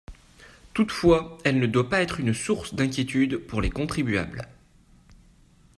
[0.73, 4.47] Toutefois, elle ne doit pas être une source d’inquiétude pour les contribuables.